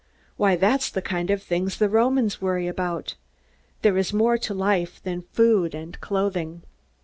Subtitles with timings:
[0.35, 3.13] Why, that's the kind of thing the Romans worry about.
[3.83, 6.63] There is more to life than food and clothing."